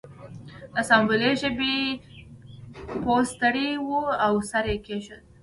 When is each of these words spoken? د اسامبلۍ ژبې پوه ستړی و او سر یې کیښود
د 0.73 0.73
اسامبلۍ 0.81 1.31
ژبې 1.41 1.75
پوه 3.01 3.19
ستړی 3.31 3.69
و 3.87 3.89
او 4.25 4.33
سر 4.49 4.65
یې 4.71 4.77
کیښود 4.85 5.21